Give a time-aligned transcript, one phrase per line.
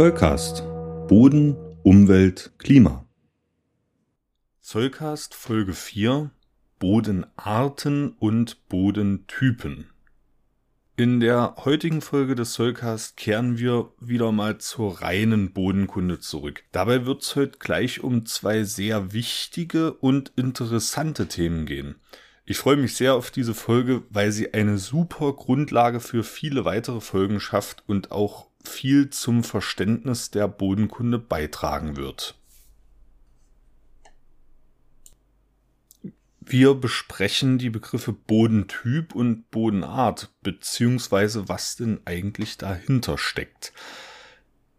[0.00, 0.62] Zollcast.
[1.08, 3.06] Boden, Umwelt, Klima.
[4.62, 6.30] Zollcast Folge 4
[6.78, 9.90] Bodenarten und Bodentypen.
[10.96, 16.64] In der heutigen Folge des Zollcast kehren wir wieder mal zur reinen Bodenkunde zurück.
[16.72, 21.96] Dabei wird es heute gleich um zwei sehr wichtige und interessante Themen gehen.
[22.46, 27.02] Ich freue mich sehr auf diese Folge, weil sie eine super Grundlage für viele weitere
[27.02, 32.36] Folgen schafft und auch viel zum Verständnis der Bodenkunde beitragen wird.
[36.40, 43.72] Wir besprechen die Begriffe Bodentyp und Bodenart, beziehungsweise was denn eigentlich dahinter steckt.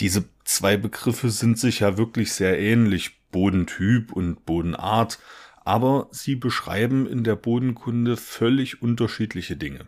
[0.00, 5.18] Diese zwei Begriffe sind sich ja wirklich sehr ähnlich, Bodentyp und Bodenart,
[5.64, 9.86] aber sie beschreiben in der Bodenkunde völlig unterschiedliche Dinge.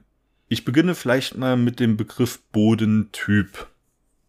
[0.48, 3.66] Ich beginne vielleicht mal mit dem Begriff Bodentyp.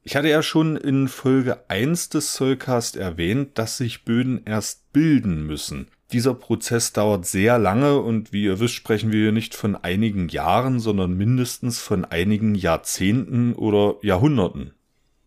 [0.07, 5.47] Ich hatte ja schon in Folge 1 des Soulcast erwähnt, dass sich Böden erst bilden
[5.47, 5.87] müssen.
[6.11, 10.29] Dieser Prozess dauert sehr lange und wie ihr wisst, sprechen wir hier nicht von einigen
[10.29, 14.75] Jahren, sondern mindestens von einigen Jahrzehnten oder Jahrhunderten.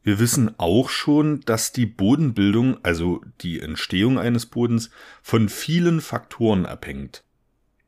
[0.05, 4.91] Wir wissen auch schon, dass die Bodenbildung, also die Entstehung eines Bodens,
[5.23, 7.25] von vielen Faktoren abhängt.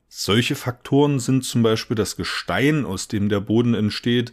[0.08, 4.32] Solche Faktoren sind zum Beispiel das Gestein, aus dem der Boden entsteht,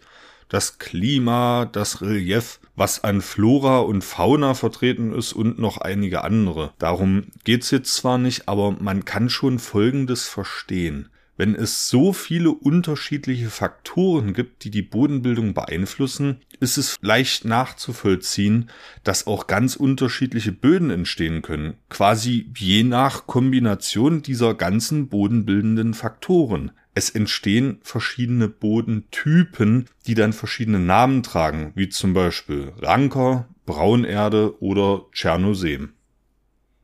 [0.50, 6.73] das Klima, das Relief, was an Flora und Fauna vertreten ist und noch einige andere.
[6.78, 11.09] Darum geht's jetzt zwar nicht, aber man kann schon Folgendes verstehen.
[11.38, 18.72] Wenn es so viele unterschiedliche Faktoren gibt, die die Bodenbildung beeinflussen, ist es leicht nachzuvollziehen,
[19.03, 26.72] dass auch ganz unterschiedliche Böden entstehen können, quasi je nach Kombination dieser ganzen bodenbildenden Faktoren
[26.98, 35.06] es entstehen verschiedene Bodentypen, die dann verschiedene Namen tragen, wie zum Beispiel Ranker, Braunerde oder
[35.12, 35.94] Tschernosem.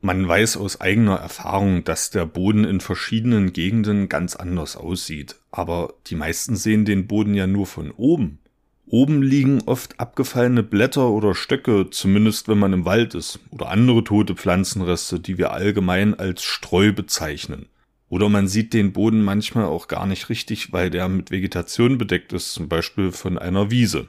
[0.00, 5.94] Man weiß aus eigener Erfahrung, dass der Boden in verschiedenen Gegenden ganz anders aussieht, aber
[6.06, 8.38] die meisten sehen den Boden ja nur von oben.
[8.86, 14.04] Oben liegen oft abgefallene Blätter oder Stöcke, zumindest wenn man im Wald ist, oder andere
[14.04, 17.66] tote Pflanzenreste, die wir allgemein als Streu bezeichnen.
[18.14, 22.32] Oder man sieht den Boden manchmal auch gar nicht richtig, weil der mit Vegetation bedeckt
[22.32, 24.06] ist, zum Beispiel von einer Wiese.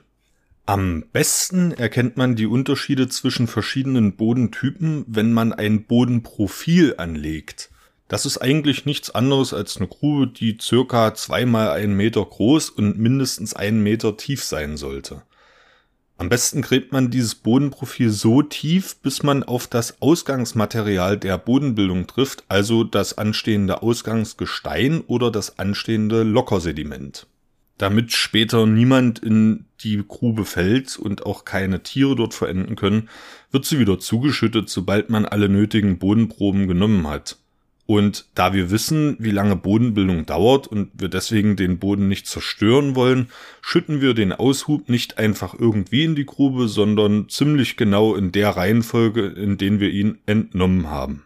[0.68, 7.72] Am besten erkennt man die Unterschiede zwischen verschiedenen Bodentypen, wenn man ein Bodenprofil anlegt.
[8.08, 13.00] Das ist eigentlich nichts anderes als eine Grube, die circa zweimal einen Meter groß und
[13.00, 15.24] mindestens einen Meter tief sein sollte.
[16.18, 22.08] Am besten gräbt man dieses Bodenprofil so tief, bis man auf das Ausgangsmaterial der Bodenbildung
[22.08, 27.28] trifft, also das anstehende Ausgangsgestein oder das anstehende Lockersediment.
[27.78, 33.10] Damit später niemand in die Grube fällt und auch keine Tiere dort verenden können,
[33.52, 37.38] wird sie wieder zugeschüttet, sobald man alle nötigen Bodenproben genommen hat.
[37.88, 42.96] Und da wir wissen, wie lange Bodenbildung dauert und wir deswegen den Boden nicht zerstören
[42.96, 43.30] wollen,
[43.62, 48.50] schütten wir den Aushub nicht einfach irgendwie in die Grube, sondern ziemlich genau in der
[48.50, 51.26] Reihenfolge, in den wir ihn entnommen haben.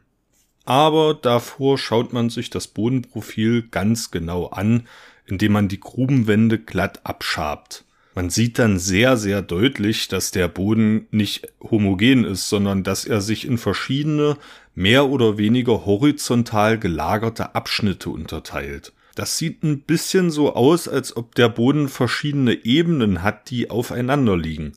[0.66, 4.86] Aber davor schaut man sich das Bodenprofil ganz genau an,
[5.26, 7.86] indem man die Grubenwände glatt abschabt.
[8.16, 13.22] Man sieht dann sehr, sehr deutlich, dass der Boden nicht homogen ist, sondern dass er
[13.22, 14.38] sich in verschiedene,
[14.76, 18.94] mehr oder weniger horizontal gelagerte Abschnitte unterteilt.
[19.16, 24.38] Das sieht ein bisschen so aus, als ob der Boden verschiedene Ebenen hat, die aufeinander
[24.38, 24.74] liegen.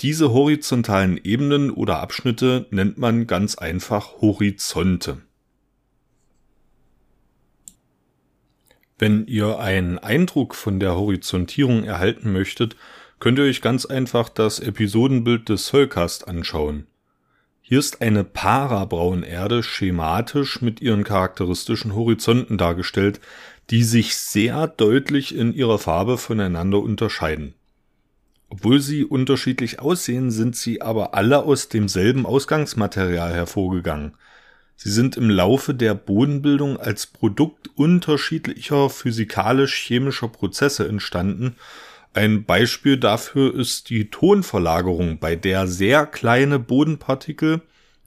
[0.00, 5.18] Diese horizontalen Ebenen oder Abschnitte nennt man ganz einfach Horizonte.
[8.98, 12.76] Wenn ihr einen Eindruck von der Horizontierung erhalten möchtet,
[13.18, 16.86] könnt ihr euch ganz einfach das Episodenbild des Soulcast anschauen.
[17.60, 23.20] Hier ist eine Parabraunerde schematisch mit ihren charakteristischen Horizonten dargestellt,
[23.70, 27.54] die sich sehr deutlich in ihrer Farbe voneinander unterscheiden.
[28.50, 34.12] Obwohl sie unterschiedlich aussehen, sind sie aber alle aus demselben Ausgangsmaterial hervorgegangen.
[34.76, 41.56] Sie sind im Laufe der Bodenbildung als Produkt unterschiedlicher physikalisch-chemischer Prozesse entstanden.
[42.12, 47.62] Ein Beispiel dafür ist die Tonverlagerung, bei der sehr kleine Bodenpartikel,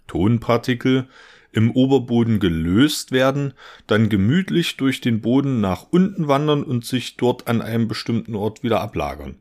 [0.08, 1.08] Tonpartikel,
[1.52, 3.54] im Oberboden gelöst werden,
[3.88, 8.64] dann gemütlich durch den Boden nach unten wandern und sich dort an einem bestimmten Ort
[8.64, 9.38] wieder ablagern.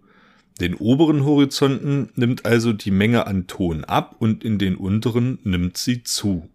[0.61, 5.77] Den oberen Horizonten nimmt also die Menge an Ton ab und in den unteren nimmt
[5.77, 6.49] sie zu.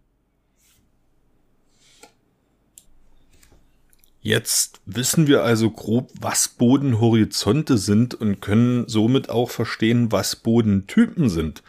[4.24, 11.28] Jetzt wissen wir also grob, was Bodenhorizonte sind und können somit auch verstehen, was Bodentypen
[11.28, 11.64] sind.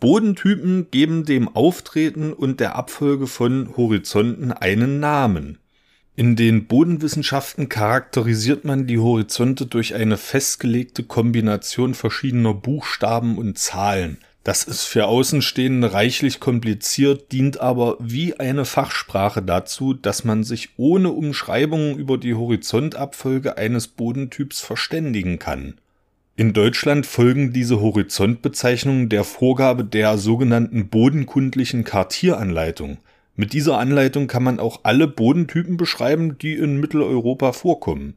[0.00, 5.58] Bodentypen geben dem Auftreten und der Abfolge von Horizonten einen Namen.
[6.16, 14.18] In den Bodenwissenschaften charakterisiert man die Horizonte durch eine festgelegte Kombination verschiedener Buchstaben und Zahlen.
[14.42, 20.70] Das ist für Außenstehende reichlich kompliziert, dient aber wie eine Fachsprache dazu, dass man sich
[20.78, 25.74] ohne Umschreibungen über die Horizontabfolge eines Bodentyps verständigen kann.
[26.36, 32.96] In Deutschland folgen diese Horizontbezeichnungen der Vorgabe der sogenannten bodenkundlichen Kartieranleitung.
[33.36, 38.16] Mit dieser Anleitung kann man auch alle Bodentypen beschreiben, die in Mitteleuropa vorkommen.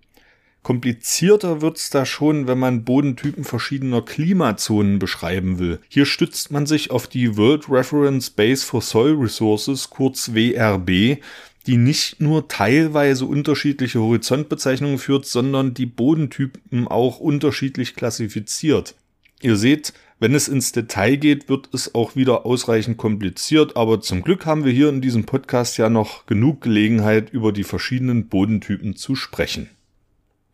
[0.63, 5.79] Komplizierter wird's da schon, wenn man Bodentypen verschiedener Klimazonen beschreiben will.
[5.89, 11.19] Hier stützt man sich auf die World Reference Base for Soil Resources, kurz WRB,
[11.67, 18.95] die nicht nur teilweise unterschiedliche Horizontbezeichnungen führt, sondern die Bodentypen auch unterschiedlich klassifiziert.
[19.41, 24.21] Ihr seht, wenn es ins Detail geht, wird es auch wieder ausreichend kompliziert, aber zum
[24.21, 28.95] Glück haben wir hier in diesem Podcast ja noch genug Gelegenheit, über die verschiedenen Bodentypen
[28.95, 29.69] zu sprechen.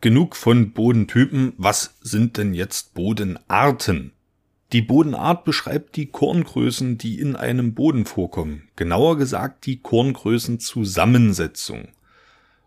[0.02, 1.52] Genug von Bodentypen.
[1.58, 4.14] Was sind denn jetzt Bodenarten?
[4.72, 8.70] Die Bodenart beschreibt die Korngrößen, die in einem Boden vorkommen.
[8.78, 11.90] Genauer gesagt die Korngrößenzusammensetzung.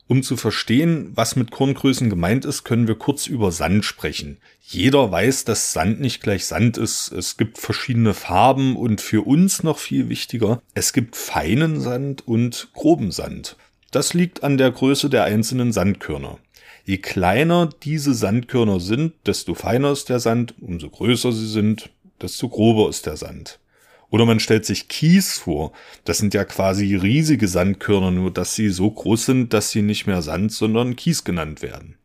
[0.08, 4.37] Um zu verstehen, was mit Korngrößen gemeint ist, können wir kurz über Sand sprechen.
[4.61, 7.11] Jeder weiß, dass Sand nicht gleich Sand ist.
[7.12, 12.69] Es gibt verschiedene Farben und für uns noch viel wichtiger, es gibt feinen Sand und
[12.75, 13.56] groben Sand.
[13.90, 16.38] Das liegt an der Größe der einzelnen Sandkörner.
[16.84, 21.90] Je kleiner diese Sandkörner sind, desto feiner ist der Sand, umso größer sie sind,
[22.20, 23.61] desto grober ist der Sand.
[24.11, 25.73] Oder man stellt sich Kies vor.
[26.05, 30.06] Das sind ja quasi riesige Sandkörner, nur dass sie so groß sind, dass sie nicht
[30.06, 31.96] mehr Sand, sondern Kies genannt werden.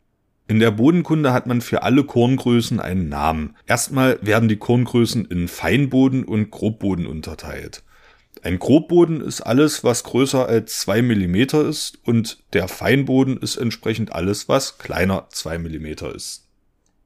[0.46, 3.54] In der Bodenkunde hat man für alle Korngrößen einen Namen.
[3.66, 7.82] Erstmal werden die Korngrößen in Feinboden und Grobboden unterteilt.
[8.44, 14.12] Ein Grobboden ist alles, was größer als zwei Millimeter ist und der Feinboden ist entsprechend
[14.12, 16.46] alles, was kleiner zwei Millimeter ist.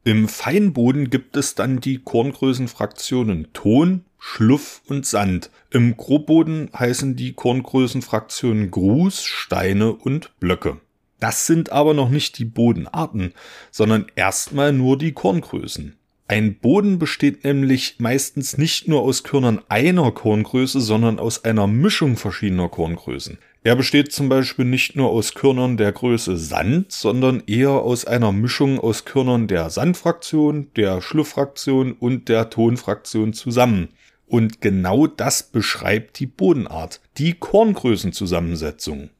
[0.05, 5.51] Im Feinboden gibt es dann die Korngrößenfraktionen Ton, Schluff und Sand.
[5.71, 10.81] Im Grobboden heißen die Korngrößenfraktionen Gruß, Steine und Blöcke.
[11.21, 13.33] Das sind aber noch nicht die Bodenarten,
[13.71, 15.97] sondern erstmal nur die Korngrößen.
[16.29, 22.17] Ein Boden besteht nämlich meistens nicht nur aus Körnern einer Korngröße, sondern aus einer Mischung
[22.17, 23.39] verschiedener Korngrößen.
[23.65, 28.33] Er besteht zum Beispiel nicht nur aus Körnern der Größe Sand, sondern eher aus einer
[28.33, 33.91] Mischung aus Körnern der Sandfraktion, der Schlufffraktion und der Tonfraktion zusammen.
[34.27, 39.11] Und genau das beschreibt die Bodenart, die Korngrößenzusammensetzung.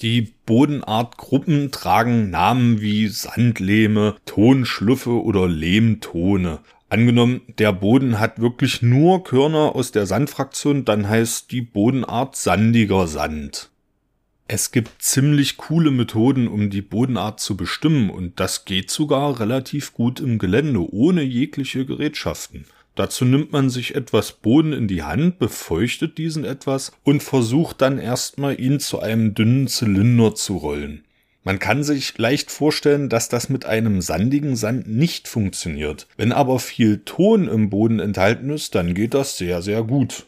[0.00, 6.60] Die Bodenartgruppen tragen Namen wie Sandlehme, Tonschluffe oder Lehmtone.
[6.88, 13.08] Angenommen, der Boden hat wirklich nur Körner aus der Sandfraktion, dann heißt die Bodenart sandiger
[13.08, 13.70] Sand.
[14.46, 19.94] Es gibt ziemlich coole Methoden, um die Bodenart zu bestimmen und das geht sogar relativ
[19.94, 22.66] gut im Gelände, ohne jegliche Gerätschaften.
[22.98, 28.00] Dazu nimmt man sich etwas Boden in die Hand, befeuchtet diesen etwas und versucht dann
[28.00, 31.04] erstmal ihn zu einem dünnen Zylinder zu rollen.
[31.44, 36.08] Man kann sich leicht vorstellen, dass das mit einem sandigen Sand nicht funktioniert.
[36.16, 40.26] Wenn aber viel Ton im Boden enthalten ist, dann geht das sehr, sehr gut.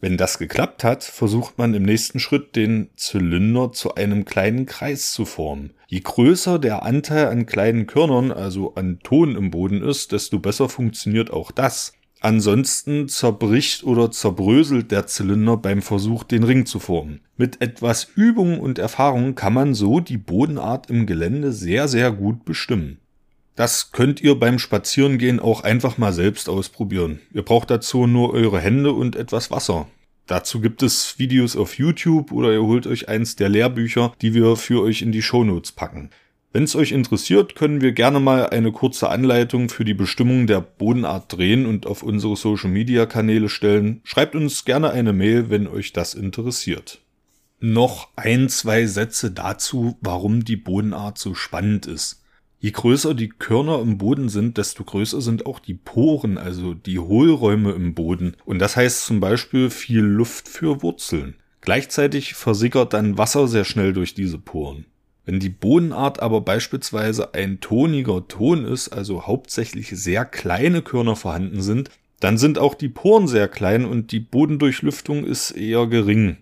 [0.00, 5.10] Wenn das geklappt hat, versucht man im nächsten Schritt den Zylinder zu einem kleinen Kreis
[5.10, 5.72] zu formen.
[5.88, 10.68] Je größer der Anteil an kleinen Körnern, also an Ton im Boden ist, desto besser
[10.68, 11.94] funktioniert auch das.
[12.24, 17.18] Ansonsten zerbricht oder zerbröselt der Zylinder beim Versuch, den Ring zu formen.
[17.36, 22.44] Mit etwas Übung und Erfahrung kann man so die Bodenart im Gelände sehr, sehr gut
[22.44, 22.98] bestimmen.
[23.56, 27.18] Das könnt ihr beim Spazierengehen auch einfach mal selbst ausprobieren.
[27.34, 29.88] Ihr braucht dazu nur eure Hände und etwas Wasser.
[30.28, 34.54] Dazu gibt es Videos auf YouTube oder ihr holt euch eins der Lehrbücher, die wir
[34.54, 36.10] für euch in die Shownotes packen.
[36.52, 40.60] Wenn es euch interessiert, können wir gerne mal eine kurze Anleitung für die Bestimmung der
[40.60, 44.02] Bodenart drehen und auf unsere Social Media Kanäle stellen.
[44.04, 47.00] Schreibt uns gerne eine Mail, wenn euch das interessiert.
[47.58, 52.22] Noch ein, zwei Sätze dazu, warum die Bodenart so spannend ist.
[52.58, 56.98] Je größer die Körner im Boden sind, desto größer sind auch die Poren, also die
[56.98, 58.36] Hohlräume im Boden.
[58.44, 61.34] Und das heißt zum Beispiel viel Luft für Wurzeln.
[61.62, 64.84] Gleichzeitig versickert dann Wasser sehr schnell durch diese Poren.
[65.24, 71.62] Wenn die Bodenart aber beispielsweise ein toniger Ton ist, also hauptsächlich sehr kleine Körner vorhanden
[71.62, 76.38] sind, dann sind auch die Poren sehr klein und die Bodendurchlüftung ist eher gering.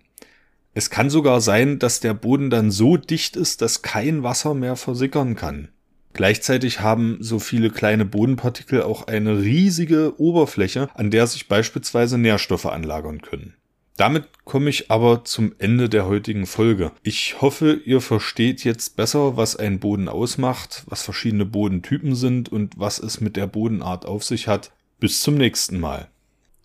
[0.73, 4.77] Es kann sogar sein, dass der Boden dann so dicht ist, dass kein Wasser mehr
[4.77, 5.69] versickern kann.
[6.13, 12.67] Gleichzeitig haben so viele kleine Bodenpartikel auch eine riesige Oberfläche, an der sich beispielsweise Nährstoffe
[12.67, 13.55] anlagern können.
[14.01, 16.93] Damit komme ich aber zum Ende der heutigen Folge.
[17.03, 22.79] Ich hoffe, ihr versteht jetzt besser, was ein Boden ausmacht, was verschiedene Bodentypen sind und
[22.79, 24.73] was es mit der Bodenart auf sich hat.
[25.01, 26.09] Bis zum nächsten Mal.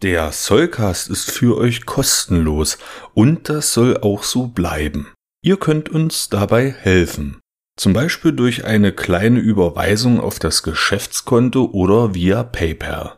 [0.02, 2.78] Der Sollcast ist für euch kostenlos
[3.14, 5.12] und das soll auch so bleiben.
[5.44, 7.42] Ihr könnt uns dabei helfen.
[7.76, 13.18] Zum Beispiel durch eine kleine Überweisung auf das Geschäftskonto oder via PayPal.